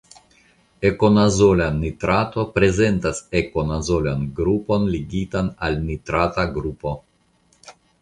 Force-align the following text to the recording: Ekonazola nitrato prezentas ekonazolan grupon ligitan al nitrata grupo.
Ekonazola 0.89 1.67
nitrato 1.75 2.47
prezentas 2.57 3.21
ekonazolan 3.43 4.27
grupon 4.43 4.91
ligitan 4.97 5.55
al 5.69 5.81
nitrata 5.87 6.51
grupo. 6.61 7.01